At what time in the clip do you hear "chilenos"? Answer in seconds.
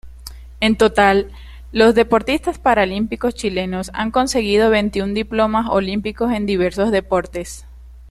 3.35-3.91